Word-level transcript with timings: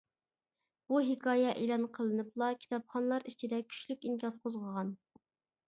بۇ 0.91 1.01
ھېكايە 1.09 1.51
ئېلان 1.65 1.85
قىلىنىپلا 1.99 2.49
كىتابخانلار 2.65 3.29
ئىچىدە 3.33 3.63
كۈچلۈك 3.69 4.11
ئىنكاس 4.11 4.43
قوزغىغان. 4.47 4.93